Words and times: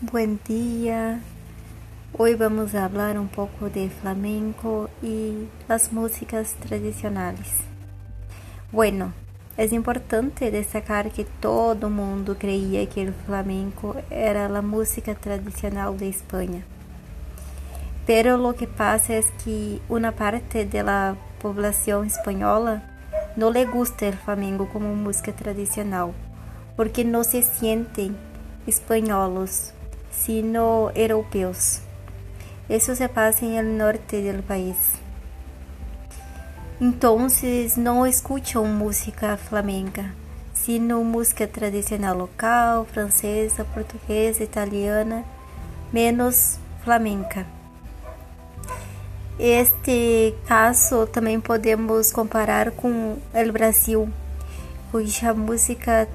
Buen 0.00 0.40
día. 0.46 1.20
Hoy 2.16 2.34
vamos 2.34 2.74
a 2.74 2.84
hablar 2.84 3.18
un 3.18 3.28
poco 3.28 3.68
de 3.68 3.90
flamenco 3.90 4.88
y 5.02 5.48
las 5.68 5.92
músicas 5.92 6.54
tradicionales. 6.54 7.48
Bueno, 8.72 9.12
es 9.56 9.72
importante 9.72 10.50
destacar 10.50 11.10
que 11.10 11.24
todo 11.24 11.90
mundo 11.90 12.36
creía 12.38 12.88
que 12.88 13.02
el 13.02 13.12
flamenco 13.12 13.96
era 14.08 14.48
la 14.48 14.62
música 14.62 15.14
tradicional 15.14 15.98
de 15.98 16.08
España. 16.08 16.62
Pero 18.06 18.38
lo 18.38 18.54
que 18.54 18.66
pasa 18.66 19.16
es 19.16 19.26
que 19.44 19.80
una 19.88 20.12
parte 20.12 20.64
de 20.64 20.82
la 20.82 21.16
población 21.42 22.06
española 22.06 22.82
no 23.36 23.50
le 23.50 23.66
gusta 23.66 24.06
el 24.06 24.14
flamenco 24.14 24.68
como 24.68 24.94
música 24.94 25.32
tradicional, 25.32 26.12
porque 26.78 27.02
no 27.02 27.24
se 27.24 27.42
sienten 27.42 28.16
españolos 28.64 29.72
sino 30.12 30.92
europeus. 30.94 31.80
Isso 32.68 32.94
se 32.94 33.08
passa 33.08 33.44
no 33.44 33.76
norte 33.76 34.32
do 34.32 34.44
país. 34.44 34.76
Então, 36.80 37.26
não 37.78 38.06
escutam 38.06 38.64
música 38.66 39.36
flamenca, 39.36 40.04
sino 40.54 41.02
música 41.02 41.48
tradicional 41.48 42.16
local, 42.16 42.84
francesa, 42.84 43.64
portuguesa, 43.64 44.44
italiana, 44.44 45.24
menos 45.92 46.60
flamenca. 46.84 47.44
Este 49.36 50.32
caso 50.46 51.08
também 51.08 51.40
podemos 51.40 52.12
comparar 52.12 52.70
com 52.70 53.18
o 53.34 53.52
Brasil, 53.52 54.08
cuja 54.92 55.34
música 55.34 56.06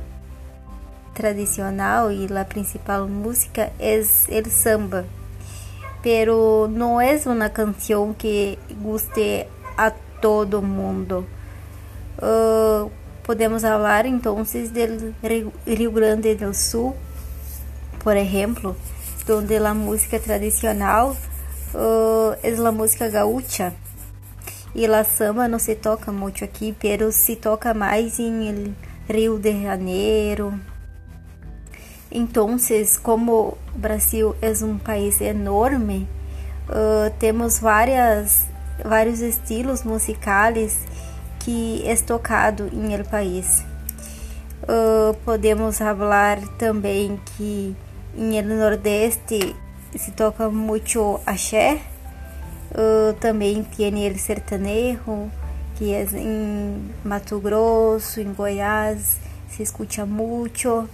tradicional 1.14 2.12
y 2.12 2.28
la 2.28 2.48
principal 2.48 3.08
música 3.08 3.72
es 3.80 4.28
el 4.30 4.52
samba, 4.52 5.04
pero 6.02 6.70
no 6.72 7.02
es 7.02 7.26
una 7.26 7.54
canción 7.54 8.14
que 8.16 8.58
guste 8.82 9.48
a 9.78 9.94
todo 10.22 10.62
mundo. 10.62 11.26
Uh, 12.22 12.90
podemos 13.26 13.64
hablar 13.64 14.06
entonces 14.06 14.74
del 14.74 15.16
Rio 15.22 15.92
Grande 15.92 16.36
do 16.36 16.54
Sul, 16.54 16.94
por 18.04 18.18
ejemplo, 18.18 18.76
donde 19.26 19.60
la 19.60 19.74
música 19.74 20.20
tradicional 20.20 21.14
uh, 21.74 22.34
es 22.44 22.60
la 22.60 22.72
música 22.72 23.08
gaúcha. 23.08 23.74
E 24.76 24.88
la 24.88 25.04
samba 25.04 25.48
não 25.48 25.60
se 25.60 25.76
toca 25.76 26.12
muito 26.12 26.44
aqui, 26.44 26.76
pero 26.80 27.12
se 27.12 27.36
toca 27.36 27.76
mais 27.76 28.18
em 28.20 28.74
Rio 29.08 29.38
de 29.38 29.62
Janeiro, 29.62 30.60
então, 32.14 32.58
como 33.02 33.58
o 33.74 33.78
Brasil 33.78 34.36
é 34.40 34.52
um 34.64 34.78
país 34.78 35.20
enorme, 35.20 36.08
uh, 36.70 37.12
temos 37.18 37.58
várias, 37.58 38.46
vários 38.86 39.20
estilos 39.20 39.84
musicais 39.84 40.78
que 41.40 41.82
é 41.88 41.96
tocado 41.96 42.70
em 42.72 42.94
el 42.94 43.04
país. 43.04 43.66
Uh, 44.62 45.16
podemos 45.26 45.80
falar 45.80 46.40
também 46.60 47.20
que 47.36 47.76
em 48.16 48.38
el 48.38 48.46
Nordeste 48.46 49.56
se 49.98 50.12
toca 50.12 50.52
muito 50.52 51.20
axé, 51.26 51.82
uh, 52.72 53.14
também 53.20 53.64
tem 53.64 54.06
el 54.06 54.20
sertanejo, 54.20 55.32
que 55.76 55.92
é 55.96 56.04
em 56.14 56.92
Mato 57.04 57.40
Grosso, 57.40 58.22
em 58.22 58.32
Goiás, 58.34 59.18
se 59.50 59.64
escuta 59.64 60.06
muito 60.06 60.88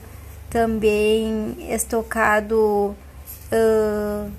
também 0.50 1.56
estocado 1.70 2.96
uh, 3.52 4.32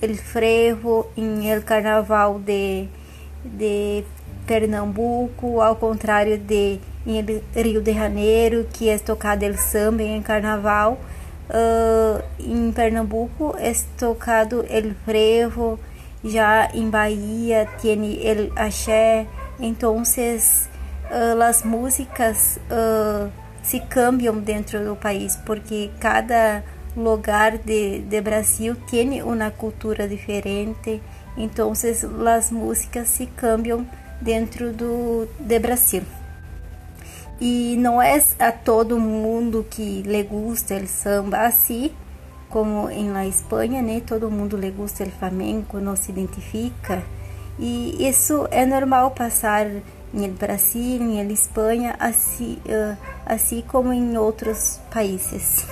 el 0.00 0.16
frevo 0.16 1.06
em 1.16 1.50
el 1.50 1.64
carnaval 1.64 2.38
de, 2.38 2.88
de 3.44 4.04
Pernambuco, 4.46 5.60
ao 5.60 5.76
contrário 5.76 6.38
de 6.38 6.78
em 7.06 7.24
Rio 7.54 7.80
de 7.80 7.92
Janeiro, 7.92 8.66
que 8.72 8.88
é 8.88 8.98
tocado 8.98 9.44
el 9.44 9.56
samba 9.56 10.02
em 10.02 10.20
carnaval. 10.22 10.98
Uh, 11.48 12.22
em 12.40 12.72
Pernambuco 12.72 13.54
é 13.58 13.72
tocado 13.96 14.64
el 14.68 14.94
frevo, 15.04 15.78
já 16.24 16.68
em 16.74 16.90
Bahia 16.90 17.68
tem 17.80 18.26
el 18.26 18.52
axé. 18.56 19.26
Então, 19.60 19.96
uh, 19.98 21.42
as 21.42 21.62
músicas 21.62 22.58
uh, 22.68 23.30
se 23.66 23.80
cambiam 23.80 24.38
dentro 24.38 24.84
do 24.84 24.94
país, 24.94 25.36
porque 25.44 25.90
cada 25.98 26.62
lugar 26.96 27.58
de, 27.58 27.98
de 27.98 28.20
Brasil 28.20 28.76
tem 28.88 29.20
uma 29.22 29.50
cultura 29.50 30.06
diferente, 30.06 31.02
então 31.36 31.72
as 31.72 32.50
músicas 32.52 33.08
se 33.08 33.26
cambiam 33.26 33.84
dentro 34.20 34.72
do 34.72 35.28
de 35.40 35.58
Brasil. 35.58 36.02
E 37.40 37.76
não 37.78 38.00
é 38.00 38.22
a 38.38 38.52
todo 38.52 38.98
mundo 38.98 39.66
que 39.68 40.02
le 40.02 40.22
gusta 40.22 40.76
o 40.76 40.86
samba 40.86 41.38
assim, 41.40 41.90
como 42.48 42.88
em 42.88 43.10
la 43.10 43.26
Espanha, 43.26 43.82
né? 43.82 44.00
Todo 44.06 44.30
mundo 44.30 44.56
le 44.56 44.70
gusta 44.70 45.04
o 45.04 45.10
flamenco, 45.10 45.78
não 45.78 45.96
se 45.96 46.12
identifica. 46.12 47.02
E 47.58 48.08
isso 48.08 48.46
é 48.50 48.64
normal 48.64 49.10
passar 49.10 49.66
em 50.24 50.30
Brasil, 50.30 51.02
em 51.02 51.32
Espanha, 51.32 51.94
assim, 51.98 52.58
uh, 52.66 52.96
assim 53.26 53.62
como 53.62 53.92
em 53.92 54.16
outros 54.16 54.80
países. 54.90 55.66